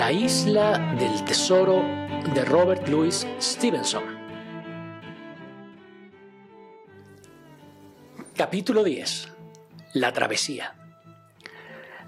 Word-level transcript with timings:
La 0.00 0.10
isla 0.10 0.96
del 0.98 1.22
tesoro 1.26 1.82
de 2.32 2.42
Robert 2.46 2.88
Louis 2.88 3.26
Stevenson. 3.38 4.02
Capítulo 8.34 8.82
10. 8.82 9.28
La 9.92 10.10
travesía. 10.10 10.74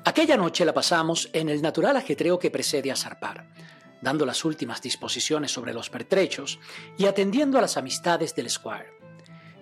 Aquella 0.07 0.39
noche 0.39 0.65
la 0.65 0.73
pasamos 0.73 1.29
en 1.35 1.51
el 1.51 1.61
natural 1.61 1.99
ajetreo 1.99 2.39
que 2.39 2.51
precede 2.51 2.91
a 2.91 2.97
zarpar, 2.97 3.53
dando 4.01 4.25
las 4.25 4.43
últimas 4.47 4.81
disposiciones 4.81 5.53
sobre 5.53 5.75
los 5.75 5.91
pertrechos 5.91 6.61
y 6.97 7.05
atendiendo 7.05 7.59
a 7.59 7.61
las 7.61 7.77
amistades 7.77 8.35
del 8.35 8.49
Squire, 8.49 8.89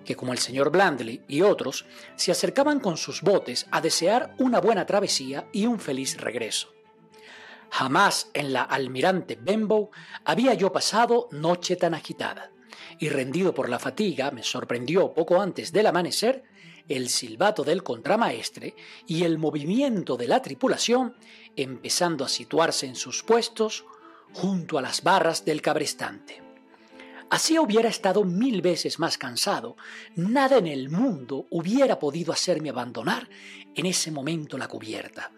que 0.04 0.14
como 0.14 0.32
el 0.32 0.38
señor 0.38 0.70
Blandley 0.70 1.24
y 1.26 1.42
otros 1.42 1.84
se 2.14 2.30
acercaban 2.30 2.78
con 2.78 2.96
sus 2.96 3.22
botes 3.22 3.66
a 3.72 3.80
desear 3.80 4.36
una 4.38 4.60
buena 4.60 4.86
travesía 4.86 5.48
y 5.52 5.66
un 5.66 5.80
feliz 5.80 6.16
regreso. 6.16 6.79
Jamás 7.70 8.30
en 8.34 8.52
la 8.52 8.62
almirante 8.62 9.38
Benbow 9.40 9.90
había 10.24 10.54
yo 10.54 10.72
pasado 10.72 11.28
noche 11.30 11.76
tan 11.76 11.94
agitada, 11.94 12.50
y 12.98 13.08
rendido 13.08 13.54
por 13.54 13.68
la 13.68 13.78
fatiga 13.78 14.30
me 14.30 14.42
sorprendió 14.42 15.12
poco 15.14 15.40
antes 15.40 15.72
del 15.72 15.86
amanecer 15.86 16.44
el 16.88 17.08
silbato 17.08 17.62
del 17.62 17.82
contramaestre 17.82 18.74
y 19.06 19.22
el 19.22 19.38
movimiento 19.38 20.16
de 20.16 20.26
la 20.26 20.42
tripulación 20.42 21.16
empezando 21.56 22.24
a 22.24 22.28
situarse 22.28 22.86
en 22.86 22.96
sus 22.96 23.22
puestos 23.22 23.84
junto 24.32 24.76
a 24.76 24.82
las 24.82 25.02
barras 25.02 25.44
del 25.44 25.62
cabrestante. 25.62 26.42
Así 27.30 27.56
hubiera 27.60 27.88
estado 27.88 28.24
mil 28.24 28.60
veces 28.60 28.98
más 28.98 29.16
cansado, 29.16 29.76
nada 30.16 30.58
en 30.58 30.66
el 30.66 30.90
mundo 30.90 31.46
hubiera 31.50 32.00
podido 32.00 32.32
hacerme 32.32 32.70
abandonar 32.70 33.28
en 33.76 33.86
ese 33.86 34.10
momento 34.10 34.58
la 34.58 34.66
cubierta. 34.66 35.30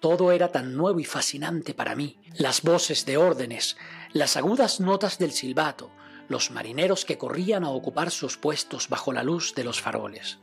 Todo 0.00 0.32
era 0.32 0.48
tan 0.48 0.76
nuevo 0.76 0.98
y 0.98 1.04
fascinante 1.04 1.74
para 1.74 1.94
mí. 1.94 2.18
Las 2.34 2.62
voces 2.62 3.04
de 3.04 3.18
órdenes, 3.18 3.76
las 4.12 4.36
agudas 4.36 4.80
notas 4.80 5.18
del 5.18 5.32
silbato, 5.32 5.90
los 6.28 6.50
marineros 6.50 7.04
que 7.04 7.18
corrían 7.18 7.64
a 7.64 7.70
ocupar 7.70 8.10
sus 8.10 8.38
puestos 8.38 8.88
bajo 8.88 9.12
la 9.12 9.22
luz 9.22 9.54
de 9.54 9.64
los 9.64 9.80
faroles. 9.80 10.38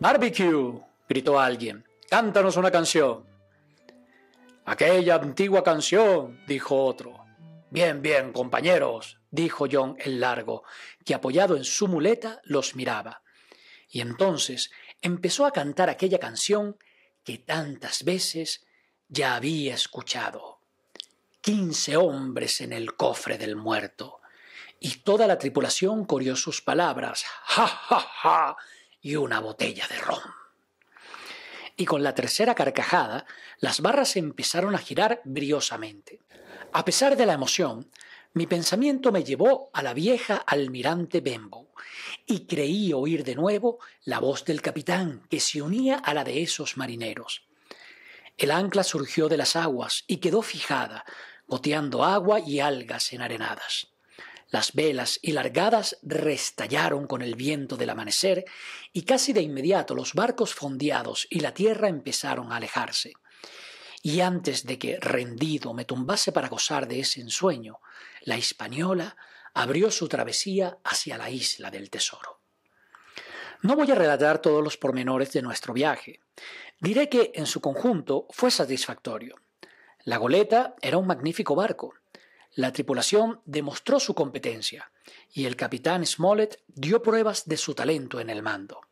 Barbecue, 0.00 0.80
gritó 1.08 1.38
alguien, 1.38 1.86
cántanos 2.10 2.56
una 2.56 2.70
canción. 2.70 3.26
Aquella 4.64 5.14
antigua 5.14 5.62
canción, 5.62 6.40
dijo 6.46 6.84
otro. 6.84 7.24
Bien, 7.70 8.02
bien, 8.02 8.32
compañeros, 8.32 9.18
dijo 9.30 9.66
John 9.70 9.96
el 10.00 10.20
Largo, 10.20 10.64
que 11.04 11.14
apoyado 11.14 11.56
en 11.56 11.64
su 11.64 11.86
muleta 11.86 12.40
los 12.44 12.74
miraba. 12.74 13.22
Y 13.90 14.00
entonces 14.00 14.70
empezó 15.00 15.46
a 15.46 15.52
cantar 15.52 15.90
aquella 15.90 16.18
canción 16.18 16.76
que 17.28 17.36
tantas 17.36 18.04
veces 18.04 18.64
ya 19.06 19.34
había 19.34 19.74
escuchado. 19.74 20.60
Quince 21.42 21.94
hombres 21.94 22.62
en 22.62 22.72
el 22.72 22.94
cofre 22.94 23.36
del 23.36 23.54
muerto. 23.54 24.22
Y 24.80 25.00
toda 25.00 25.26
la 25.26 25.36
tripulación 25.36 26.06
corrió 26.06 26.36
sus 26.36 26.62
palabras, 26.62 27.26
ja, 27.44 27.66
ja, 27.66 28.00
ja, 28.00 28.56
y 29.02 29.16
una 29.16 29.40
botella 29.40 29.86
de 29.88 29.98
ron. 29.98 30.22
Y 31.76 31.84
con 31.84 32.02
la 32.02 32.14
tercera 32.14 32.54
carcajada, 32.54 33.26
las 33.58 33.82
barras 33.82 34.16
empezaron 34.16 34.74
a 34.74 34.78
girar 34.78 35.20
briosamente. 35.26 36.20
A 36.72 36.82
pesar 36.82 37.14
de 37.14 37.26
la 37.26 37.34
emoción, 37.34 37.90
mi 38.32 38.46
pensamiento 38.46 39.12
me 39.12 39.22
llevó 39.22 39.68
a 39.74 39.82
la 39.82 39.92
vieja 39.92 40.36
almirante 40.36 41.20
Benbow 41.20 41.68
y 42.28 42.46
creí 42.46 42.92
oír 42.92 43.24
de 43.24 43.34
nuevo 43.34 43.78
la 44.04 44.20
voz 44.20 44.44
del 44.44 44.60
capitán 44.60 45.26
que 45.30 45.40
se 45.40 45.62
unía 45.62 45.96
a 45.96 46.12
la 46.12 46.24
de 46.24 46.42
esos 46.42 46.76
marineros. 46.76 47.48
El 48.36 48.50
ancla 48.50 48.84
surgió 48.84 49.28
de 49.28 49.38
las 49.38 49.56
aguas 49.56 50.04
y 50.06 50.18
quedó 50.18 50.42
fijada, 50.42 51.04
goteando 51.48 52.04
agua 52.04 52.38
y 52.38 52.60
algas 52.60 53.12
enarenadas. 53.12 53.88
Las 54.50 54.72
velas 54.72 55.18
y 55.22 55.32
largadas 55.32 55.98
restallaron 56.02 57.06
con 57.06 57.22
el 57.22 57.34
viento 57.34 57.76
del 57.76 57.90
amanecer 57.90 58.44
y 58.92 59.02
casi 59.02 59.32
de 59.32 59.42
inmediato 59.42 59.94
los 59.94 60.14
barcos 60.14 60.54
fondeados 60.54 61.26
y 61.30 61.40
la 61.40 61.52
tierra 61.52 61.88
empezaron 61.88 62.52
a 62.52 62.56
alejarse. 62.56 63.14
Y 64.02 64.20
antes 64.20 64.64
de 64.64 64.78
que, 64.78 64.98
rendido, 65.00 65.74
me 65.74 65.84
tumbase 65.84 66.30
para 66.30 66.48
gozar 66.48 66.86
de 66.86 67.00
ese 67.00 67.20
ensueño, 67.20 67.80
la 68.22 68.36
española 68.36 69.16
abrió 69.58 69.90
su 69.90 70.06
travesía 70.06 70.78
hacia 70.84 71.18
la 71.18 71.30
isla 71.30 71.68
del 71.72 71.90
tesoro. 71.90 72.38
No 73.62 73.74
voy 73.74 73.90
a 73.90 73.96
relatar 73.96 74.40
todos 74.40 74.62
los 74.62 74.76
pormenores 74.76 75.32
de 75.32 75.42
nuestro 75.42 75.74
viaje. 75.74 76.20
Diré 76.78 77.08
que, 77.08 77.32
en 77.34 77.44
su 77.46 77.60
conjunto, 77.60 78.28
fue 78.30 78.52
satisfactorio. 78.52 79.34
La 80.04 80.16
goleta 80.16 80.76
era 80.80 80.96
un 80.96 81.08
magnífico 81.08 81.56
barco. 81.56 81.94
La 82.54 82.72
tripulación 82.72 83.40
demostró 83.46 83.98
su 83.98 84.14
competencia 84.14 84.92
y 85.32 85.46
el 85.46 85.56
capitán 85.56 86.06
Smollett 86.06 86.62
dio 86.68 87.02
pruebas 87.02 87.48
de 87.48 87.56
su 87.56 87.74
talento 87.74 88.20
en 88.20 88.30
el 88.30 88.44
mando. 88.44 88.82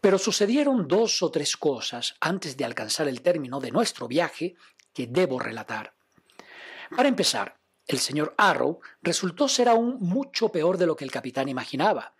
Pero 0.00 0.18
sucedieron 0.18 0.88
dos 0.88 1.22
o 1.22 1.30
tres 1.30 1.56
cosas 1.56 2.16
antes 2.20 2.56
de 2.56 2.64
alcanzar 2.64 3.06
el 3.06 3.22
término 3.22 3.60
de 3.60 3.70
nuestro 3.70 4.08
viaje 4.08 4.56
que 4.92 5.06
debo 5.06 5.38
relatar. 5.38 5.94
Para 6.96 7.08
empezar, 7.08 7.57
el 7.88 7.98
señor 7.98 8.34
Arrow 8.36 8.80
resultó 9.02 9.48
ser 9.48 9.68
aún 9.68 9.96
mucho 9.98 10.50
peor 10.50 10.76
de 10.76 10.86
lo 10.86 10.94
que 10.94 11.04
el 11.04 11.10
capitán 11.10 11.48
imaginaba. 11.48 12.14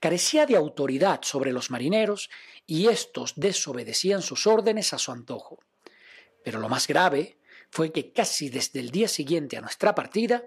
Carecía 0.00 0.46
de 0.46 0.56
autoridad 0.56 1.20
sobre 1.22 1.52
los 1.52 1.70
marineros 1.70 2.30
y 2.66 2.88
éstos 2.88 3.34
desobedecían 3.36 4.22
sus 4.22 4.46
órdenes 4.46 4.92
a 4.92 4.98
su 4.98 5.12
antojo. 5.12 5.60
Pero 6.42 6.58
lo 6.58 6.68
más 6.68 6.88
grave 6.88 7.38
fue 7.70 7.92
que 7.92 8.10
casi 8.12 8.48
desde 8.48 8.80
el 8.80 8.90
día 8.90 9.06
siguiente 9.06 9.56
a 9.56 9.60
nuestra 9.60 9.94
partida 9.94 10.44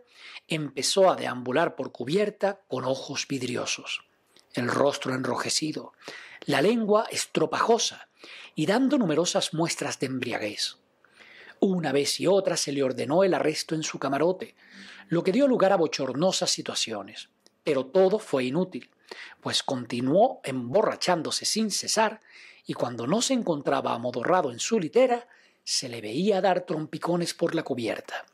empezó 0.48 1.10
a 1.10 1.16
deambular 1.16 1.76
por 1.76 1.92
cubierta 1.92 2.62
con 2.68 2.86
ojos 2.86 3.28
vidriosos, 3.28 4.06
el 4.54 4.68
rostro 4.68 5.14
enrojecido, 5.14 5.94
la 6.42 6.62
lengua 6.62 7.08
estropajosa 7.10 8.10
y 8.56 8.66
dando 8.66 8.98
numerosas 8.98 9.54
muestras 9.54 10.00
de 10.00 10.08
embriaguez. 10.08 10.78
Una 11.60 11.92
vez 11.92 12.20
y 12.20 12.28
otra 12.28 12.58
se 12.58 12.72
le 12.72 12.84
ordenó 12.84 13.24
el 13.24 13.34
arresto 13.34 13.76
en 13.76 13.84
su 13.84 14.00
camarote, 14.00 14.56
lo 15.08 15.24
que 15.24 15.32
dio 15.32 15.48
lugar 15.48 15.72
a 15.72 15.78
bochornosas 15.78 16.50
situaciones. 16.50 17.30
Pero 17.64 17.86
todo 17.86 18.20
fue 18.20 18.46
inútil, 18.46 18.90
pues 19.42 19.64
continuó 19.64 20.42
emborrachándose 20.44 21.46
sin 21.46 21.72
cesar 21.72 22.22
y 22.66 22.74
cuando 22.74 23.08
no 23.08 23.22
se 23.22 23.34
encontraba 23.34 23.94
amodorrado 23.94 24.52
en 24.52 24.60
su 24.60 24.80
litera, 24.80 25.28
se 25.64 25.90
le 25.90 26.02
veía 26.02 26.42
dar 26.42 26.62
trompicones 26.62 27.34
por 27.34 27.56
la 27.56 27.64
cubierta. 27.64 28.26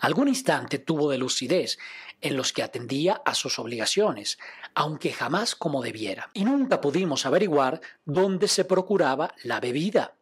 Algún 0.00 0.28
instante 0.28 0.78
tuvo 0.78 1.10
de 1.10 1.18
lucidez 1.18 1.78
en 2.20 2.36
los 2.36 2.52
que 2.52 2.62
atendía 2.62 3.22
a 3.24 3.34
sus 3.34 3.58
obligaciones, 3.58 4.38
aunque 4.74 5.12
jamás 5.12 5.54
como 5.54 5.82
debiera, 5.82 6.30
y 6.34 6.44
nunca 6.44 6.80
pudimos 6.80 7.26
averiguar 7.26 7.80
dónde 8.04 8.48
se 8.48 8.64
procuraba 8.64 9.34
la 9.44 9.60
bebida. 9.60 10.14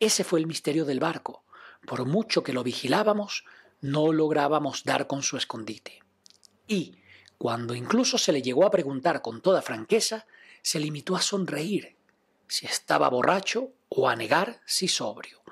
Ese 0.00 0.24
fue 0.24 0.40
el 0.40 0.46
misterio 0.46 0.86
del 0.86 0.98
barco. 0.98 1.44
Por 1.86 2.06
mucho 2.06 2.42
que 2.42 2.54
lo 2.54 2.64
vigilábamos, 2.64 3.44
no 3.82 4.12
lográbamos 4.12 4.84
dar 4.84 5.06
con 5.06 5.22
su 5.22 5.36
escondite. 5.36 6.00
Y, 6.66 6.96
cuando 7.36 7.74
incluso 7.74 8.16
se 8.18 8.32
le 8.32 8.42
llegó 8.42 8.64
a 8.66 8.70
preguntar 8.70 9.20
con 9.22 9.42
toda 9.42 9.62
franqueza, 9.62 10.26
se 10.62 10.80
limitó 10.80 11.16
a 11.16 11.22
sonreír, 11.22 11.96
si 12.48 12.66
estaba 12.66 13.08
borracho 13.08 13.72
o 13.88 14.08
a 14.08 14.16
negar 14.16 14.60
si 14.66 14.88
sobrio, 14.88 15.42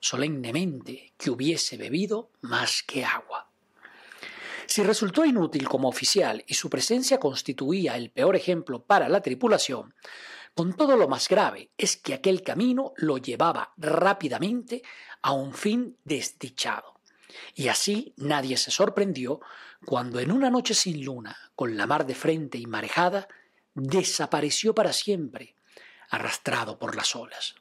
solemnemente 0.00 1.12
que 1.16 1.30
hubiese 1.30 1.76
bebido 1.76 2.30
más 2.40 2.82
que 2.82 3.04
agua. 3.04 3.50
Si 4.66 4.82
resultó 4.82 5.24
inútil 5.24 5.68
como 5.68 5.88
oficial 5.88 6.44
y 6.46 6.54
su 6.54 6.68
presencia 6.68 7.18
constituía 7.18 7.96
el 7.96 8.10
peor 8.10 8.36
ejemplo 8.36 8.82
para 8.82 9.08
la 9.08 9.22
tripulación, 9.22 9.94
con 10.58 10.74
todo 10.74 10.96
lo 10.96 11.06
más 11.06 11.28
grave 11.28 11.70
es 11.78 11.96
que 11.96 12.14
aquel 12.14 12.42
camino 12.42 12.92
lo 12.96 13.18
llevaba 13.18 13.74
rápidamente 13.76 14.82
a 15.22 15.30
un 15.30 15.54
fin 15.54 15.96
desdichado. 16.02 16.98
Y 17.54 17.68
así 17.68 18.12
nadie 18.16 18.56
se 18.56 18.72
sorprendió 18.72 19.40
cuando 19.86 20.18
en 20.18 20.32
una 20.32 20.50
noche 20.50 20.74
sin 20.74 21.04
luna, 21.04 21.36
con 21.54 21.76
la 21.76 21.86
mar 21.86 22.06
de 22.06 22.16
frente 22.16 22.58
y 22.58 22.66
marejada, 22.66 23.28
desapareció 23.72 24.74
para 24.74 24.92
siempre, 24.92 25.54
arrastrado 26.10 26.76
por 26.76 26.96
las 26.96 27.14
olas. 27.14 27.54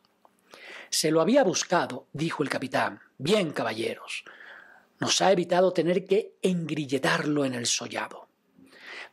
Se 0.90 1.12
lo 1.12 1.22
había 1.22 1.44
buscado, 1.44 2.08
dijo 2.14 2.42
el 2.42 2.50
capitán. 2.50 3.00
Bien, 3.20 3.52
caballeros, 3.52 4.24
nos 5.00 5.22
ha 5.22 5.32
evitado 5.32 5.72
tener 5.72 6.04
que 6.08 6.34
engrilletarlo 6.42 7.46
en 7.46 7.54
el 7.54 7.68
sollado. 7.68 8.28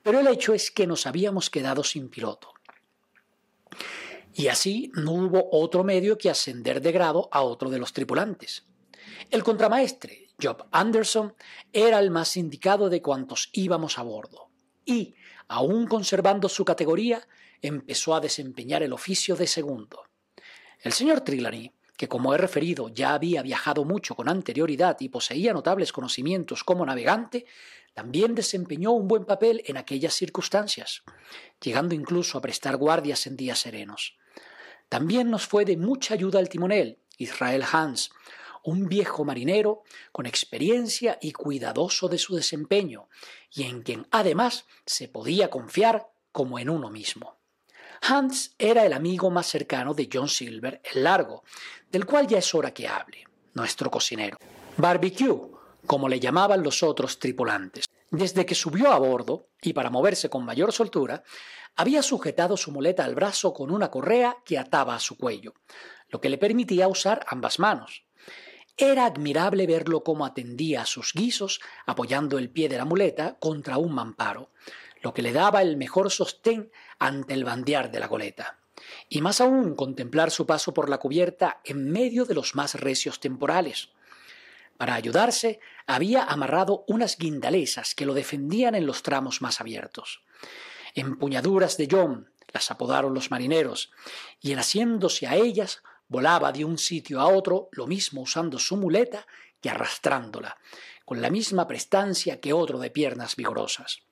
Pero 0.03 0.21
el 0.21 0.29
hecho 0.29 0.55
es 0.55 0.71
que 0.71 0.87
nos 0.87 1.07
habíamos 1.07 1.51
quedado 1.51 1.85
sin 1.85 2.09
piloto. 2.09 2.54
Y 4.33 4.49
así 4.49 4.91
no 4.95 5.13
hubo 5.13 5.49
otro 5.53 5.85
medio 5.85 6.19
que 6.19 6.31
ascender 6.31 6.81
de 6.81 6.93
grado 6.93 7.29
a 7.33 7.43
otro 7.43 7.71
de 7.71 7.79
los 7.79 7.93
tripulantes. 7.93 8.65
El 9.31 9.43
contramaestre, 9.43 10.29
Job 10.43 10.67
Anderson, 10.73 11.35
era 11.73 11.99
el 11.99 12.11
más 12.11 12.37
indicado 12.37 12.89
de 12.89 13.01
cuantos 13.01 13.51
íbamos 13.53 13.99
a 13.99 14.03
bordo, 14.03 14.51
y, 14.85 15.15
aún 15.49 15.87
conservando 15.87 16.49
su 16.49 16.65
categoría, 16.65 17.27
empezó 17.63 18.15
a 18.15 18.21
desempeñar 18.21 18.83
el 18.83 18.93
oficio 18.93 19.37
de 19.37 19.47
segundo. 19.47 20.03
El 20.81 20.93
señor 20.93 21.21
Trelawney 21.21 21.73
que 21.97 22.09
como 22.09 22.35
he 22.35 22.39
referido 22.39 22.89
ya 22.89 23.15
había 23.15 23.43
viajado 23.43 23.85
mucho 23.85 24.15
con 24.15 24.29
anterioridad 24.29 24.97
y 25.01 25.09
poseía 25.09 25.53
notables 25.53 25.93
conocimientos 25.93 26.65
como 26.65 26.85
navegante, 26.85 27.47
también 27.95 28.35
desempeñó 28.35 28.93
un 28.93 29.09
buen 29.09 29.25
papel 29.25 29.63
en 29.67 29.77
aquellas 29.77 30.15
circunstancias, 30.15 31.03
llegando 31.63 31.95
incluso 31.95 32.37
a 32.37 32.41
prestar 32.41 32.77
guardias 32.77 33.27
en 33.27 33.37
días 33.37 33.61
serenos. 33.61 34.17
También 34.89 35.31
nos 35.31 35.47
fue 35.47 35.65
de 35.65 35.77
mucha 35.77 36.15
ayuda 36.15 36.41
el 36.41 36.49
timonel, 36.49 36.99
Israel 37.17 37.65
Hans, 37.73 38.11
un 38.65 38.89
viejo 38.89 39.25
marinero 39.25 39.83
con 40.11 40.27
experiencia 40.27 41.19
y 41.21 41.33
cuidadoso 41.33 42.09
de 42.09 42.19
su 42.19 42.35
desempeño, 42.35 43.09
y 43.53 43.65
en 43.65 43.83
quien 43.83 44.07
además 44.11 44.67
se 44.87 45.07
podía 45.07 45.49
confiar 45.51 46.09
como 46.33 46.59
en 46.59 46.71
uno 46.71 46.91
mismo. 46.91 47.39
Hans 48.01 48.55
era 48.59 48.85
el 48.85 48.93
amigo 48.93 49.31
más 49.31 49.47
cercano 49.47 49.95
de 49.95 50.09
John 50.13 50.29
Silver, 50.29 50.83
el 50.93 51.05
largo, 51.05 51.45
del 51.91 52.07
cual 52.07 52.27
ya 52.27 52.39
es 52.39 52.55
hora 52.55 52.75
que 52.75 52.89
hable, 52.89 53.25
nuestro 53.55 53.91
cocinero. 53.91 54.37
Barbecue, 54.77 55.54
como 55.87 56.09
le 56.09 56.21
llamaban 56.21 56.63
los 56.63 56.83
otros 56.83 57.19
tripulantes. 57.19 57.87
Desde 58.11 58.47
que 58.47 58.55
subió 58.55 58.93
a 58.93 58.99
bordo, 58.99 59.49
y 59.63 59.73
para 59.73 59.91
moverse 59.91 60.29
con 60.29 60.45
mayor 60.45 60.73
soltura, 60.73 61.25
había 61.77 62.03
sujetado 62.03 62.57
su 62.57 62.71
muleta 62.71 63.05
al 63.05 63.15
brazo 63.15 63.53
con 63.53 63.71
una 63.71 63.91
correa 63.91 64.37
que 64.45 64.59
ataba 64.59 64.95
a 64.95 65.01
su 65.01 65.17
cuello, 65.17 65.55
lo 66.09 66.21
que 66.21 66.29
le 66.29 66.39
permitía 66.39 66.87
usar 66.89 67.25
ambas 67.29 67.59
manos. 67.59 68.05
Era 68.77 69.07
admirable 69.07 69.67
verlo 69.67 70.03
cómo 70.03 70.27
atendía 70.27 70.83
a 70.83 70.87
sus 70.87 71.13
guisos 71.13 71.61
apoyando 71.87 72.39
el 72.39 72.51
pie 72.51 72.69
de 72.69 72.77
la 72.77 72.85
muleta 72.85 73.37
contra 73.39 73.79
un 73.79 73.93
mamparo, 73.95 74.51
lo 75.01 75.13
que 75.15 75.23
le 75.23 75.33
daba 75.33 75.63
el 75.63 75.77
mejor 75.77 76.11
sostén 76.11 76.71
ante 76.99 77.35
el 77.35 77.45
bandear 77.45 77.91
de 77.91 78.01
la 78.01 78.09
goleta. 78.09 78.59
Y 79.09 79.21
más 79.21 79.41
aún 79.41 79.77
contemplar 79.77 80.31
su 80.31 80.47
paso 80.47 80.75
por 80.75 80.89
la 80.89 80.99
cubierta 80.99 81.61
en 81.65 81.91
medio 81.91 82.25
de 82.25 82.35
los 82.35 82.55
más 82.55 82.75
recios 82.75 83.21
temporales. 83.21 83.91
Para 84.77 84.95
ayudarse, 84.95 85.61
había 85.87 86.25
amarrado 86.25 86.85
unas 86.89 87.19
guindalesas 87.19 87.95
que 87.95 88.07
lo 88.07 88.15
defendían 88.15 88.75
en 88.75 88.87
los 88.87 89.03
tramos 89.03 89.43
más 89.43 89.61
abiertos. 89.61 90.23
Empuñaduras 90.95 91.77
de 91.77 91.89
John, 91.91 92.31
las 92.53 92.71
apodaron 92.71 93.15
los 93.15 93.31
marineros, 93.31 93.91
y 94.41 94.53
en 94.53 94.59
haciéndose 94.59 95.27
a 95.27 95.37
ellas 95.37 95.83
Volaba 96.09 96.53
de 96.53 96.65
un 96.65 96.79
sitio 96.79 97.21
a 97.21 97.27
otro, 97.29 97.69
lo 97.73 97.87
mismo 97.87 98.23
usando 98.23 98.59
su 98.59 98.77
muleta 98.77 99.27
que 99.61 99.71
arrastrándola, 99.71 100.59
con 101.05 101.23
la 101.23 101.31
misma 101.31 101.67
prestancia 101.67 102.41
que 102.41 102.53
otro 102.53 102.79
de 102.79 102.91
piernas 102.91 103.37
vigorosas. 103.37 104.03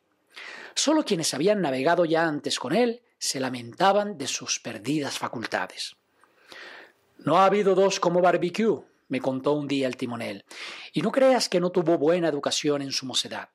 Solo 0.75 1.05
quienes 1.05 1.35
habían 1.35 1.61
navegado 1.61 2.05
ya 2.05 2.27
antes 2.27 2.59
con 2.59 2.75
él 2.75 3.03
se 3.19 3.41
lamentaban 3.41 4.17
de 4.17 4.27
sus 4.27 4.59
perdidas 4.59 5.19
facultades. 5.19 5.97
No 7.19 7.39
ha 7.39 7.45
habido 7.45 7.75
dos 7.75 8.01
como 8.01 8.21
barbecue, 8.21 8.83
me 9.13 9.21
contó 9.21 9.53
un 9.53 9.69
día 9.69 9.87
el 9.87 9.99
timonel, 9.99 10.47
y 10.95 11.03
no 11.03 11.13
creas 11.13 11.51
que 11.51 11.61
no 11.61 11.71
tuvo 11.71 11.99
buena 11.99 12.29
educación 12.29 12.81
en 12.81 12.93
su 12.93 13.05
mocedad. 13.05 13.51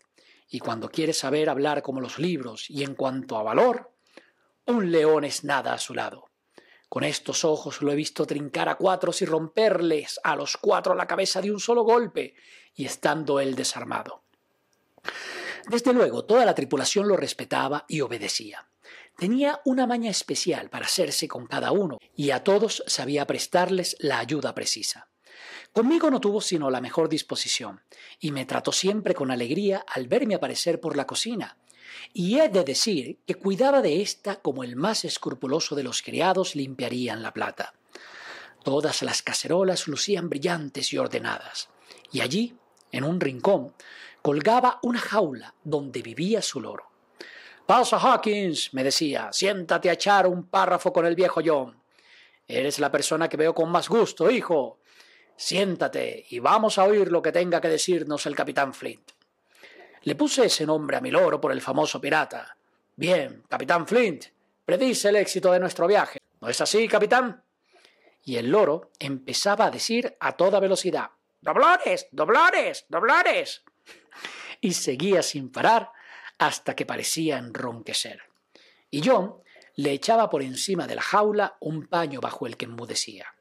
Y 0.48 0.60
cuando 0.60 0.88
quiere 0.88 1.14
saber 1.14 1.50
hablar 1.50 1.82
como 1.82 2.00
los 2.00 2.20
libros 2.20 2.70
y 2.70 2.84
en 2.84 2.94
cuanto 2.94 3.40
a 3.40 3.42
valor, 3.42 3.92
un 4.68 4.92
león 4.92 5.24
es 5.24 5.44
nada 5.44 5.74
a 5.74 5.80
su 5.80 5.96
lado. 5.96 6.26
Con 6.90 7.04
estos 7.04 7.44
ojos 7.44 7.82
lo 7.82 7.92
he 7.92 7.96
visto 7.96 8.28
trincar 8.28 8.70
a 8.70 8.76
cuatros 8.76 9.24
y 9.24 9.26
romperles 9.26 10.20
a 10.24 10.36
los 10.36 10.58
cuatro 10.58 10.94
la 10.94 11.08
cabeza 11.08 11.42
de 11.42 11.50
un 11.50 11.60
solo 11.60 11.82
golpe, 11.82 12.36
y 12.76 12.86
estando 12.86 13.40
él 13.40 13.56
desarmado. 13.56 14.22
Desde 15.68 15.92
luego, 15.92 16.24
toda 16.24 16.46
la 16.46 16.54
tripulación 16.54 17.08
lo 17.08 17.18
respetaba 17.18 17.84
y 17.88 18.02
obedecía. 18.02 18.70
Tenía 19.18 19.60
una 19.66 19.88
maña 19.88 20.12
especial 20.12 20.70
para 20.70 20.86
hacerse 20.86 21.28
con 21.28 21.48
cada 21.48 21.72
uno, 21.72 21.98
y 22.16 22.30
a 22.30 22.44
todos 22.44 22.84
sabía 22.86 23.26
prestarles 23.26 23.98
la 24.00 24.20
ayuda 24.20 24.54
precisa. 24.54 25.10
Conmigo 25.78 26.10
no 26.10 26.20
tuvo 26.20 26.42
sino 26.42 26.72
la 26.72 26.82
mejor 26.82 27.08
disposición, 27.08 27.84
y 28.20 28.32
me 28.32 28.48
trató 28.48 28.72
siempre 28.72 29.14
con 29.14 29.30
alegría 29.30 29.86
al 29.88 30.08
verme 30.08 30.34
aparecer 30.34 30.80
por 30.80 30.98
la 30.98 31.06
cocina, 31.06 31.60
y 32.14 32.40
he 32.40 32.50
de 32.50 32.64
decir 32.64 33.20
que 33.28 33.36
cuidaba 33.36 33.84
de 33.84 34.02
ésta 34.02 34.38
como 34.38 34.64
el 34.64 34.76
más 34.76 35.06
escrupuloso 35.06 35.76
de 35.76 35.84
los 35.84 36.02
criados 36.02 36.56
limpiarían 36.56 37.22
la 37.22 37.32
plata. 37.32 37.76
Todas 38.64 39.04
las 39.04 39.22
cacerolas 39.22 39.88
lucían 39.88 40.30
brillantes 40.30 40.92
y 40.94 40.98
ordenadas, 40.98 41.70
y 42.12 42.22
allí, 42.22 42.56
en 42.92 43.04
un 43.04 43.20
rincón, 43.20 43.76
colgaba 44.24 44.80
una 44.82 44.98
jaula 45.00 45.54
donde 45.64 46.02
vivía 46.02 46.42
su 46.42 46.60
loro. 46.60 46.90
Pasa, 47.68 48.00
Hawkins, 48.00 48.74
me 48.74 48.84
decía, 48.84 49.30
siéntate 49.32 49.92
a 49.92 49.94
echar 49.94 50.26
un 50.26 50.48
párrafo 50.48 50.92
con 50.92 51.06
el 51.06 51.14
viejo 51.14 51.40
John. 51.46 51.80
Eres 52.48 52.80
la 52.80 52.92
persona 52.92 53.30
que 53.30 53.38
veo 53.38 53.54
con 53.54 53.70
más 53.70 53.88
gusto, 53.88 54.32
hijo. 54.32 54.80
Siéntate 55.38 56.26
y 56.30 56.40
vamos 56.40 56.78
a 56.78 56.84
oír 56.84 57.12
lo 57.12 57.22
que 57.22 57.32
tenga 57.32 57.62
que 57.62 57.70
decirnos 57.70 58.26
el 58.26 58.36
capitán 58.36 58.74
Flint. 58.74 59.12
Le 60.02 60.16
puse 60.16 60.46
ese 60.46 60.66
nombre 60.66 60.98
a 60.98 61.02
mi 61.02 61.12
loro 61.12 61.40
por 61.40 61.52
el 61.52 61.62
famoso 61.62 62.02
pirata. 62.02 62.58
Bien, 62.96 63.44
capitán 63.48 63.88
Flint, 63.88 64.26
predice 64.66 65.10
el 65.10 65.18
éxito 65.18 65.52
de 65.52 65.60
nuestro 65.60 65.86
viaje. 65.88 66.20
¿No 66.42 66.50
es 66.50 66.60
así, 66.60 66.88
capitán? 66.88 67.44
Y 68.26 68.36
el 68.38 68.50
loro 68.50 68.92
empezaba 69.00 69.68
a 69.68 69.72
decir 69.72 70.18
a 70.20 70.36
toda 70.36 70.60
velocidad 70.60 71.12
¡Doblones! 71.42 72.08
¡Doblones! 72.12 72.86
¡Doblones! 72.90 73.64
Y 74.60 74.74
seguía 74.74 75.22
sin 75.22 75.52
parar 75.52 75.92
hasta 76.40 76.76
que 76.76 76.86
parecía 76.86 77.38
enronquecer. 77.38 78.24
Y 78.90 79.02
yo 79.02 79.44
le 79.76 79.92
echaba 79.92 80.30
por 80.30 80.42
encima 80.42 80.88
de 80.88 80.96
la 80.96 81.02
jaula 81.02 81.58
un 81.60 81.88
paño 81.88 82.20
bajo 82.20 82.48
el 82.48 82.58
que 82.58 82.66
enmudecía. 82.66 83.37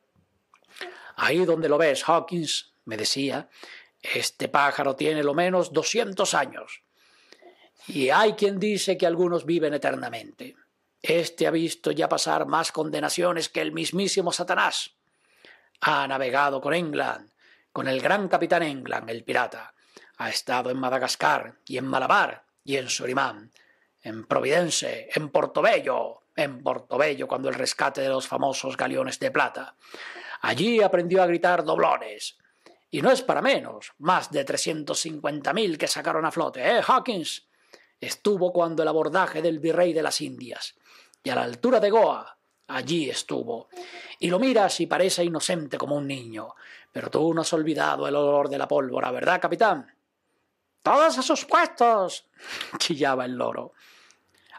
Ahí 1.17 1.45
donde 1.45 1.69
lo 1.69 1.79
ves, 1.79 2.05
Hawkins, 2.05 2.73
me 2.85 2.97
decía, 2.97 3.49
este 4.01 4.49
pájaro 4.49 4.95
tiene 4.95 5.23
lo 5.23 5.35
menos 5.35 5.73
doscientos 5.73 6.35
años. 6.35 6.83
Y 7.89 8.11
hay 8.11 8.35
quien 8.35 8.61
dice 8.61 8.97
que 8.97 9.07
algunos 9.07 9.47
viven 9.47 9.75
eternamente. 9.75 10.57
Este 11.03 11.47
ha 11.47 11.51
visto 11.51 11.91
ya 11.91 12.09
pasar 12.09 12.47
más 12.47 12.73
condenaciones 12.73 13.49
que 13.49 13.63
el 13.63 13.73
mismísimo 13.73 14.33
Satanás. 14.33 14.93
Ha 15.81 16.07
navegado 16.07 16.61
con 16.61 16.75
England, 16.75 17.31
con 17.73 17.89
el 17.89 18.01
gran 18.01 18.29
capitán 18.29 18.63
England, 18.63 19.09
el 19.09 19.25
pirata. 19.25 19.75
Ha 20.19 20.31
estado 20.31 20.71
en 20.71 20.79
Madagascar 20.79 21.57
y 21.67 21.79
en 21.79 21.87
Malabar 21.87 22.45
y 22.65 22.77
en 22.77 22.89
Surimán, 22.89 23.53
en 24.03 24.27
Providence, 24.27 25.09
en 25.15 25.31
Portobello, 25.31 26.23
en 26.35 26.63
Portobello 26.63 27.29
cuando 27.29 27.49
el 27.49 27.55
rescate 27.55 28.01
de 28.01 28.09
los 28.09 28.27
famosos 28.27 28.77
galeones 28.77 29.19
de 29.19 29.31
plata. 29.31 29.75
Allí 30.43 30.83
aprendió 30.83 31.23
a 31.23 31.27
gritar 31.27 31.65
doblones, 31.65 32.37
y 32.91 33.03
no 33.03 33.11
es 33.11 33.23
para 33.23 33.43
menos, 33.43 33.93
más 33.99 34.31
de 34.31 34.47
350.000 34.47 35.77
que 35.77 35.89
sacaron 35.89 36.25
a 36.25 36.31
flote, 36.31 36.67
¿eh, 36.67 36.81
Hawkins? 36.87 37.47
Estuvo 38.01 38.53
cuando 38.53 38.83
el 38.83 38.89
abordaje 38.89 39.43
del 39.43 39.59
virrey 39.59 39.93
de 39.93 40.03
las 40.03 40.21
Indias. 40.21 40.77
Y 41.23 41.31
a 41.31 41.35
la 41.35 41.43
altura 41.43 41.81
de 41.81 41.91
Goa, 41.91 42.39
allí 42.69 43.11
estuvo. 43.11 43.69
Y 44.21 44.31
lo 44.31 44.39
miras 44.39 44.81
y 44.81 44.87
parece 44.87 45.25
inocente 45.25 45.79
como 45.79 45.97
un 45.97 46.07
niño. 46.07 46.55
Pero 46.93 47.11
tú 47.11 47.35
no 47.35 47.41
has 47.41 47.53
olvidado 47.53 48.07
el 48.07 48.15
olor 48.15 48.49
de 48.49 48.59
la 48.59 48.69
pólvora, 48.69 49.11
¿verdad, 49.11 49.41
capitán? 49.41 49.93
Todos 50.83 51.19
a 51.19 51.23
sus 51.23 51.45
puestos. 51.45 52.29
chillaba 52.79 53.25
el 53.25 53.33
loro. 53.33 53.73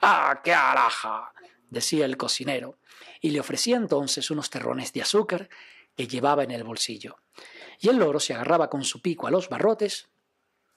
¡Ah, 0.02 0.42
qué 0.44 0.54
araja! 0.54 1.32
Decía 1.70 2.06
el 2.06 2.18
cocinero, 2.18 2.78
y 3.22 3.32
le 3.32 3.40
ofrecía 3.40 3.78
entonces 3.78 4.32
unos 4.32 4.50
terrones 4.50 4.94
de 4.94 5.02
azúcar 5.02 5.50
que 5.96 6.08
llevaba 6.08 6.44
en 6.44 6.52
el 6.52 6.64
bolsillo 6.64 7.18
y 7.80 7.90
el 7.90 7.98
loro 7.98 8.20
se 8.20 8.34
agarraba 8.34 8.70
con 8.70 8.84
su 8.84 9.02
pico 9.02 9.28
a 9.28 9.32
los 9.32 9.50
barrotes 9.50 10.10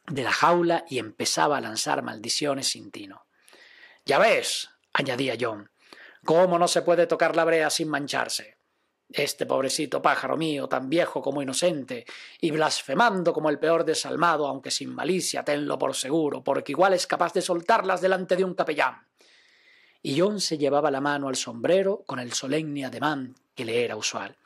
de 0.06 0.23
la 0.23 0.32
jaula 0.32 0.85
y 0.88 0.99
empezaba 0.99 1.59
a 1.59 1.61
lanzar 1.61 2.02
maldiciones 2.02 2.68
sin 2.68 2.90
tino. 2.90 3.26
Ya 4.04 4.18
ves, 4.18 4.70
añadía 4.92 5.37
John, 5.40 5.70
cómo 6.25 6.59
no 6.59 6.68
se 6.68 6.82
puede 6.82 7.06
tocar 7.06 7.37
la 7.37 7.44
brea 7.44 7.70
sin 7.70 7.88
mancharse. 7.88 8.56
Este 9.12 9.44
pobrecito 9.44 10.00
pájaro 10.00 10.37
mío, 10.37 10.68
tan 10.68 10.88
viejo 10.88 11.20
como 11.20 11.42
inocente, 11.42 12.06
y 12.40 12.50
blasfemando 12.52 13.32
como 13.32 13.50
el 13.50 13.59
peor 13.59 13.85
desalmado, 13.85 14.47
aunque 14.47 14.70
sin 14.70 14.94
malicia, 14.94 15.44
tenlo 15.44 15.78
por 15.78 15.97
seguro, 15.97 16.44
porque 16.44 16.73
igual 16.73 16.94
es 16.94 17.09
capaz 17.09 17.32
de 17.32 17.42
soltarlas 17.42 18.00
delante 18.00 18.37
de 18.37 18.44
un 18.44 18.54
capellán. 18.54 19.09
Y 20.02 20.19
John 20.19 20.40
se 20.40 20.59
llevaba 20.59 20.90
la 20.90 21.00
mano 21.00 21.28
al 21.28 21.37
sombrero 21.37 22.02
con 22.07 22.19
el 22.19 22.33
solemne 22.33 22.85
ademán 22.85 23.35
que 23.54 23.64
le 23.64 23.85
era 23.85 23.97
usual, 23.97 24.37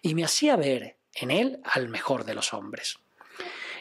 y 0.00 0.14
me 0.14 0.24
hacía 0.24 0.56
ver 0.56 0.96
en 1.14 1.30
él 1.30 1.60
al 1.64 1.88
mejor 1.88 2.24
de 2.24 2.34
los 2.34 2.54
hombres. 2.54 2.98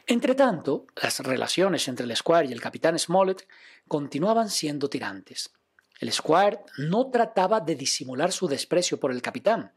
Entretanto, 0.07 0.87
las 1.01 1.19
relaciones 1.19 1.87
entre 1.87 2.05
el 2.05 2.15
Squire 2.15 2.47
y 2.47 2.51
el 2.51 2.61
capitán 2.61 2.97
Smollett 2.97 3.47
continuaban 3.87 4.49
siendo 4.49 4.89
tirantes. 4.89 5.51
El 5.99 6.11
Squire 6.11 6.59
no 6.77 7.11
trataba 7.11 7.59
de 7.59 7.75
disimular 7.75 8.31
su 8.31 8.47
desprecio 8.47 8.99
por 8.99 9.11
el 9.11 9.21
capitán, 9.21 9.73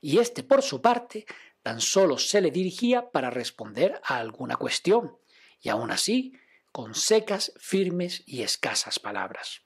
y 0.00 0.18
éste, 0.18 0.42
por 0.42 0.62
su 0.62 0.82
parte, 0.82 1.26
tan 1.62 1.80
solo 1.80 2.18
se 2.18 2.40
le 2.40 2.50
dirigía 2.50 3.10
para 3.10 3.30
responder 3.30 4.00
a 4.04 4.18
alguna 4.18 4.56
cuestión, 4.56 5.16
y 5.60 5.68
aun 5.68 5.90
así, 5.90 6.32
con 6.72 6.94
secas, 6.94 7.52
firmes 7.58 8.22
y 8.26 8.42
escasas 8.42 8.98
palabras. 8.98 9.62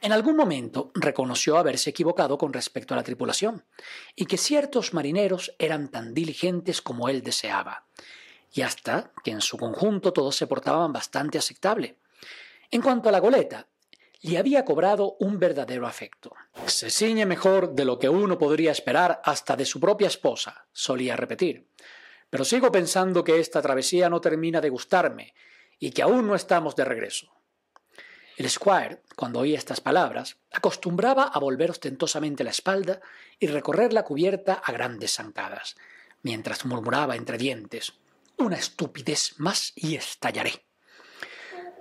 En 0.00 0.12
algún 0.12 0.36
momento 0.36 0.92
reconoció 0.94 1.58
haberse 1.58 1.90
equivocado 1.90 2.38
con 2.38 2.52
respecto 2.52 2.94
a 2.94 2.96
la 2.96 3.02
tripulación 3.02 3.64
y 4.14 4.26
que 4.26 4.38
ciertos 4.38 4.94
marineros 4.94 5.54
eran 5.58 5.88
tan 5.88 6.14
diligentes 6.14 6.80
como 6.80 7.08
él 7.08 7.22
deseaba, 7.22 7.84
y 8.52 8.62
hasta 8.62 9.12
que 9.24 9.32
en 9.32 9.40
su 9.40 9.58
conjunto 9.58 10.12
todos 10.12 10.36
se 10.36 10.46
portaban 10.46 10.92
bastante 10.92 11.36
aceptable. 11.36 11.96
En 12.70 12.80
cuanto 12.80 13.08
a 13.08 13.12
la 13.12 13.18
goleta, 13.18 13.66
le 14.20 14.38
había 14.38 14.64
cobrado 14.64 15.16
un 15.20 15.38
verdadero 15.38 15.86
afecto. 15.86 16.32
Se 16.66 16.90
ciñe 16.90 17.26
mejor 17.26 17.74
de 17.74 17.84
lo 17.84 17.98
que 17.98 18.08
uno 18.08 18.38
podría 18.38 18.72
esperar 18.72 19.20
hasta 19.24 19.56
de 19.56 19.64
su 19.64 19.80
propia 19.80 20.08
esposa, 20.08 20.66
solía 20.72 21.16
repetir. 21.16 21.68
Pero 22.30 22.44
sigo 22.44 22.70
pensando 22.70 23.24
que 23.24 23.40
esta 23.40 23.62
travesía 23.62 24.10
no 24.10 24.20
termina 24.20 24.60
de 24.60 24.70
gustarme 24.70 25.34
y 25.78 25.90
que 25.90 26.02
aún 26.02 26.26
no 26.26 26.34
estamos 26.34 26.76
de 26.76 26.84
regreso. 26.84 27.37
El 28.38 28.48
squire, 28.48 29.02
cuando 29.16 29.40
oía 29.40 29.58
estas 29.58 29.80
palabras, 29.80 30.36
acostumbraba 30.52 31.24
a 31.24 31.40
volver 31.40 31.72
ostentosamente 31.72 32.44
la 32.44 32.50
espalda 32.50 33.00
y 33.40 33.48
recorrer 33.48 33.92
la 33.92 34.04
cubierta 34.04 34.54
a 34.54 34.70
grandes 34.70 35.14
zancadas, 35.14 35.74
mientras 36.22 36.64
murmuraba 36.64 37.16
entre 37.16 37.36
dientes 37.36 37.94
Una 38.36 38.54
estupidez 38.54 39.34
más 39.38 39.72
y 39.74 39.96
estallaré. 39.96 40.64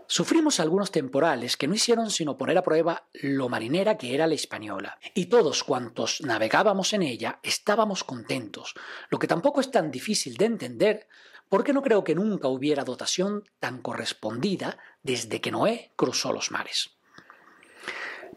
Sufrimos 0.07 0.59
algunos 0.59 0.89
temporales 0.89 1.57
que 1.57 1.67
no 1.67 1.75
hicieron 1.75 2.09
sino 2.09 2.37
poner 2.37 2.57
a 2.57 2.63
prueba 2.63 3.07
lo 3.13 3.49
marinera 3.49 3.95
que 3.99 4.15
era 4.15 4.25
la 4.25 4.33
española, 4.33 4.97
y 5.13 5.27
todos 5.27 5.63
cuantos 5.63 6.21
navegábamos 6.21 6.91
en 6.93 7.03
ella 7.03 7.39
estábamos 7.43 8.03
contentos, 8.03 8.73
lo 9.09 9.19
que 9.19 9.27
tampoco 9.27 9.61
es 9.61 9.69
tan 9.69 9.91
difícil 9.91 10.37
de 10.37 10.45
entender 10.45 11.07
porque 11.49 11.73
no 11.73 11.81
creo 11.81 12.03
que 12.03 12.15
nunca 12.15 12.47
hubiera 12.47 12.83
dotación 12.83 13.43
tan 13.59 13.81
correspondida 13.81 14.77
desde 15.03 15.41
que 15.41 15.51
Noé 15.51 15.91
cruzó 15.95 16.31
los 16.33 16.51
mares. 16.51 16.91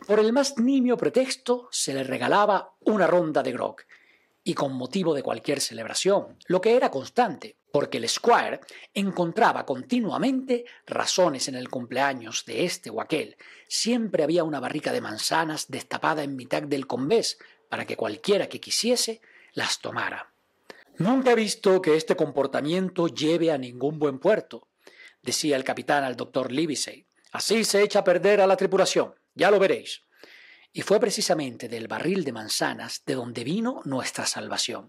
Por 0.07 0.21
el 0.21 0.33
más 0.33 0.59
nimio 0.59 0.97
pretexto 0.97 1.69
se 1.71 1.93
le 1.93 2.05
regalaba 2.05 2.75
una 2.81 3.07
ronda 3.07 3.43
de 3.43 3.53
grog, 3.53 3.77
y 4.43 4.55
con 4.55 4.73
motivo 4.73 5.15
de 5.15 5.23
cualquier 5.23 5.61
celebración, 5.61 6.39
lo 6.47 6.61
que 6.61 6.75
era 6.75 6.91
constante, 6.91 7.57
porque 7.73 7.99
el 7.99 8.09
squire 8.09 8.61
encontraba 8.95 9.67
continuamente 9.67 10.65
razones 10.87 11.49
en 11.49 11.55
el 11.55 11.69
cumpleaños 11.69 12.45
de 12.47 12.65
este 12.65 12.91
o 12.91 13.01
aquel. 13.01 13.37
Siempre 13.69 14.25
había 14.25 14.45
una 14.45 14.61
barrica 14.61 14.93
de 14.93 15.01
manzanas 15.01 15.69
destapada 15.69 16.23
en 16.23 16.37
mitad 16.37 16.63
del 16.63 16.87
convés 16.87 17.39
para 17.69 17.87
que 17.87 17.97
cualquiera 17.97 18.49
que 18.49 18.61
quisiese 18.61 19.21
las 19.53 19.81
tomara. 19.81 20.30
Nunca 20.99 21.33
he 21.33 21.35
visto 21.35 21.81
que 21.81 21.97
este 21.97 22.17
comportamiento 22.17 23.09
lleve 23.09 23.51
a 23.51 23.59
ningún 23.59 23.99
buen 23.99 24.19
puerto, 24.19 24.69
decía 25.23 25.57
el 25.57 25.65
capitán 25.65 26.05
al 26.05 26.17
doctor 26.17 26.53
Livesey. 26.53 27.07
Así 27.33 27.65
se 27.65 27.83
echa 27.83 28.01
a 28.01 28.05
perder 28.05 28.41
a 28.41 28.47
la 28.47 28.57
tripulación, 28.57 29.15
ya 29.35 29.51
lo 29.51 29.59
veréis. 29.59 30.03
Y 30.73 30.83
fue 30.83 31.01
precisamente 31.01 31.69
del 31.69 31.89
barril 31.89 32.25
de 32.25 32.33
manzanas 32.33 33.03
de 33.07 33.15
donde 33.15 33.45
vino 33.45 33.81
nuestra 33.85 34.27
salvación. 34.27 34.89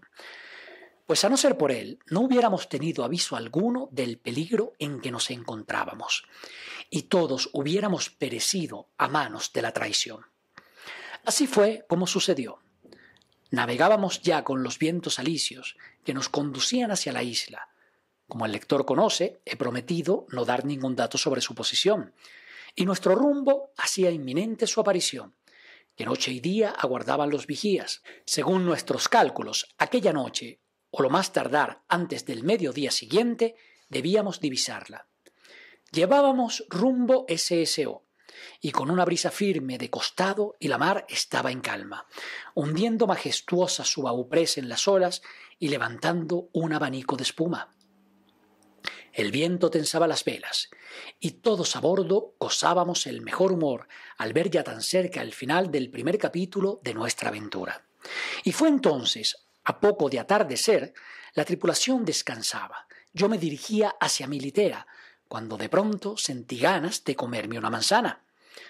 Pues 1.06 1.24
a 1.24 1.28
no 1.28 1.36
ser 1.36 1.58
por 1.58 1.72
él, 1.72 1.98
no 2.06 2.20
hubiéramos 2.20 2.68
tenido 2.68 3.04
aviso 3.04 3.36
alguno 3.36 3.88
del 3.90 4.18
peligro 4.18 4.72
en 4.78 5.00
que 5.00 5.10
nos 5.10 5.30
encontrábamos, 5.30 6.24
y 6.90 7.02
todos 7.02 7.50
hubiéramos 7.52 8.10
perecido 8.10 8.88
a 8.96 9.08
manos 9.08 9.52
de 9.52 9.62
la 9.62 9.72
traición. 9.72 10.24
Así 11.24 11.46
fue 11.46 11.84
como 11.88 12.06
sucedió. 12.06 12.60
Navegábamos 13.52 14.22
ya 14.22 14.44
con 14.44 14.62
los 14.62 14.78
vientos 14.78 15.18
alisios 15.18 15.76
que 16.04 16.14
nos 16.14 16.30
conducían 16.30 16.90
hacia 16.90 17.12
la 17.12 17.22
isla. 17.22 17.68
Como 18.26 18.46
el 18.46 18.52
lector 18.52 18.86
conoce, 18.86 19.42
he 19.44 19.56
prometido 19.56 20.24
no 20.30 20.46
dar 20.46 20.64
ningún 20.64 20.96
dato 20.96 21.18
sobre 21.18 21.42
su 21.42 21.54
posición, 21.54 22.14
y 22.74 22.86
nuestro 22.86 23.14
rumbo 23.14 23.74
hacía 23.76 24.10
inminente 24.10 24.66
su 24.66 24.80
aparición, 24.80 25.36
que 25.94 26.06
noche 26.06 26.32
y 26.32 26.40
día 26.40 26.70
aguardaban 26.70 27.28
los 27.28 27.46
vigías. 27.46 28.02
Según 28.24 28.64
nuestros 28.64 29.10
cálculos, 29.10 29.74
aquella 29.76 30.14
noche, 30.14 30.62
o 30.90 31.02
lo 31.02 31.10
más 31.10 31.34
tardar 31.34 31.82
antes 31.88 32.24
del 32.24 32.44
mediodía 32.44 32.90
siguiente, 32.90 33.56
debíamos 33.90 34.40
divisarla. 34.40 35.08
Llevábamos 35.90 36.64
rumbo 36.70 37.26
SSO, 37.28 38.06
y 38.64 38.70
con 38.70 38.90
una 38.90 39.04
brisa 39.04 39.32
firme 39.32 39.76
de 39.76 39.90
costado 39.90 40.54
y 40.60 40.68
la 40.68 40.78
mar 40.78 41.04
estaba 41.08 41.50
en 41.50 41.60
calma, 41.60 42.06
hundiendo 42.54 43.08
majestuosa 43.08 43.84
su 43.84 44.02
bauprés 44.02 44.56
en 44.56 44.68
las 44.68 44.86
olas 44.86 45.20
y 45.58 45.68
levantando 45.68 46.48
un 46.52 46.72
abanico 46.72 47.16
de 47.16 47.24
espuma. 47.24 47.74
El 49.12 49.32
viento 49.32 49.68
tensaba 49.68 50.06
las 50.06 50.24
velas, 50.24 50.70
y 51.18 51.32
todos 51.32 51.74
a 51.76 51.80
bordo 51.80 52.34
gozábamos 52.38 53.06
el 53.06 53.20
mejor 53.20 53.52
humor 53.52 53.88
al 54.16 54.32
ver 54.32 54.48
ya 54.48 54.62
tan 54.62 54.80
cerca 54.80 55.20
el 55.20 55.34
final 55.34 55.70
del 55.70 55.90
primer 55.90 56.16
capítulo 56.16 56.80
de 56.82 56.94
nuestra 56.94 57.28
aventura. 57.28 57.84
Y 58.44 58.52
fue 58.52 58.68
entonces, 58.68 59.36
a 59.64 59.80
poco 59.80 60.08
de 60.08 60.20
atardecer, 60.20 60.94
la 61.34 61.44
tripulación 61.44 62.04
descansaba. 62.04 62.86
Yo 63.12 63.28
me 63.28 63.38
dirigía 63.38 63.96
hacia 64.00 64.28
mi 64.28 64.38
litera, 64.38 64.86
cuando 65.28 65.56
de 65.56 65.68
pronto 65.68 66.16
sentí 66.16 66.58
ganas 66.58 67.04
de 67.04 67.16
comerme 67.16 67.58
una 67.58 67.70
manzana. 67.70 68.21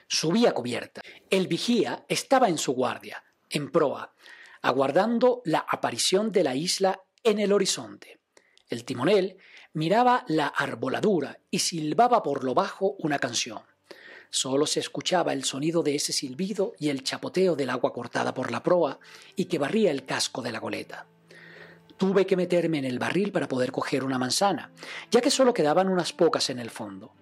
Subí 0.08 0.46
a 0.46 0.52
cubierta. 0.52 1.02
El 1.30 1.46
vigía 1.46 2.04
estaba 2.08 2.48
en 2.48 2.58
su 2.58 2.72
guardia, 2.72 3.24
en 3.50 3.70
proa, 3.70 4.14
aguardando 4.62 5.42
la 5.44 5.64
aparición 5.68 6.32
de 6.32 6.44
la 6.44 6.54
isla 6.54 7.02
en 7.24 7.38
el 7.38 7.52
horizonte. 7.52 8.20
El 8.68 8.84
timonel 8.84 9.36
miraba 9.74 10.24
la 10.28 10.46
arboladura 10.46 11.38
y 11.50 11.60
silbaba 11.60 12.22
por 12.22 12.44
lo 12.44 12.54
bajo 12.54 12.96
una 12.98 13.18
canción. 13.18 13.62
Solo 14.30 14.66
se 14.66 14.80
escuchaba 14.80 15.34
el 15.34 15.44
sonido 15.44 15.82
de 15.82 15.94
ese 15.94 16.12
silbido 16.12 16.72
y 16.78 16.88
el 16.88 17.04
chapoteo 17.04 17.54
del 17.54 17.68
agua 17.68 17.92
cortada 17.92 18.32
por 18.32 18.50
la 18.50 18.62
proa 18.62 18.98
y 19.36 19.44
que 19.44 19.58
barría 19.58 19.90
el 19.90 20.06
casco 20.06 20.40
de 20.40 20.52
la 20.52 20.58
goleta. 20.58 21.06
Tuve 21.98 22.26
que 22.26 22.36
meterme 22.36 22.78
en 22.78 22.86
el 22.86 22.98
barril 22.98 23.30
para 23.30 23.46
poder 23.46 23.72
coger 23.72 24.04
una 24.04 24.18
manzana, 24.18 24.72
ya 25.10 25.20
que 25.20 25.30
solo 25.30 25.52
quedaban 25.52 25.88
unas 25.88 26.12
pocas 26.14 26.48
en 26.48 26.58
el 26.58 26.70
fondo. 26.70 27.14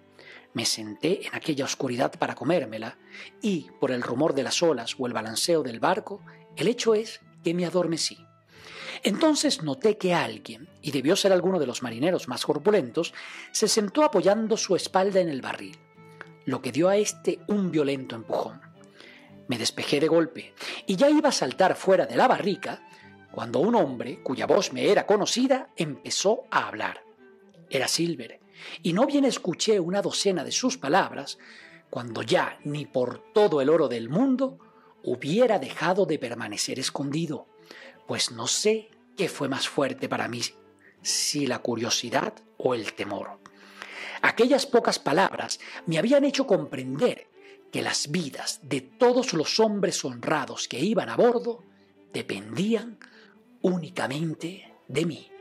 Me 0.53 0.65
senté 0.65 1.27
en 1.27 1.35
aquella 1.35 1.65
oscuridad 1.65 2.11
para 2.19 2.35
comérmela 2.35 2.97
y, 3.41 3.67
por 3.79 3.91
el 3.91 4.01
rumor 4.01 4.33
de 4.33 4.43
las 4.43 4.61
olas 4.61 4.95
o 4.97 5.07
el 5.07 5.13
balanceo 5.13 5.63
del 5.63 5.79
barco, 5.79 6.21
el 6.57 6.67
hecho 6.67 6.93
es 6.93 7.21
que 7.43 7.53
me 7.53 7.65
adormecí. 7.65 8.25
Entonces 9.03 9.63
noté 9.63 9.97
que 9.97 10.13
alguien, 10.13 10.69
y 10.81 10.91
debió 10.91 11.15
ser 11.15 11.31
alguno 11.31 11.59
de 11.59 11.65
los 11.65 11.81
marineros 11.81 12.27
más 12.27 12.45
corpulentos, 12.45 13.13
se 13.51 13.67
sentó 13.67 14.03
apoyando 14.03 14.57
su 14.57 14.75
espalda 14.75 15.19
en 15.19 15.29
el 15.29 15.41
barril, 15.41 15.79
lo 16.45 16.61
que 16.61 16.71
dio 16.71 16.89
a 16.89 16.97
éste 16.97 17.39
un 17.47 17.71
violento 17.71 18.15
empujón. 18.15 18.61
Me 19.47 19.57
despejé 19.57 19.99
de 19.99 20.07
golpe 20.07 20.53
y 20.85 20.95
ya 20.97 21.09
iba 21.09 21.29
a 21.29 21.33
saltar 21.33 21.75
fuera 21.75 22.05
de 22.05 22.15
la 22.15 22.27
barrica 22.27 22.83
cuando 23.31 23.59
un 23.59 23.75
hombre, 23.75 24.21
cuya 24.21 24.45
voz 24.45 24.73
me 24.73 24.89
era 24.89 25.05
conocida, 25.05 25.69
empezó 25.77 26.43
a 26.51 26.67
hablar. 26.67 27.03
Era 27.69 27.87
Silver, 27.87 28.40
y 28.81 28.93
no 28.93 29.05
bien 29.05 29.25
escuché 29.25 29.79
una 29.79 30.01
docena 30.01 30.43
de 30.43 30.51
sus 30.51 30.77
palabras, 30.77 31.37
cuando 31.89 32.21
ya 32.21 32.57
ni 32.63 32.85
por 32.85 33.33
todo 33.33 33.61
el 33.61 33.69
oro 33.69 33.87
del 33.87 34.09
mundo 34.09 34.59
hubiera 35.03 35.59
dejado 35.59 36.05
de 36.05 36.19
permanecer 36.19 36.79
escondido, 36.79 37.47
pues 38.07 38.31
no 38.31 38.47
sé 38.47 38.89
qué 39.17 39.27
fue 39.29 39.49
más 39.49 39.67
fuerte 39.67 40.07
para 40.07 40.27
mí, 40.27 40.41
si 41.01 41.47
la 41.47 41.59
curiosidad 41.59 42.33
o 42.57 42.73
el 42.73 42.93
temor. 42.93 43.39
Aquellas 44.21 44.65
pocas 44.65 44.99
palabras 44.99 45.59
me 45.85 45.97
habían 45.97 46.23
hecho 46.23 46.45
comprender 46.45 47.27
que 47.71 47.81
las 47.81 48.11
vidas 48.11 48.59
de 48.63 48.81
todos 48.81 49.33
los 49.33 49.59
hombres 49.59 50.03
honrados 50.05 50.67
que 50.67 50.79
iban 50.79 51.09
a 51.09 51.15
bordo 51.15 51.63
dependían 52.13 52.99
únicamente 53.61 54.73
de 54.87 55.05
mí. 55.05 55.31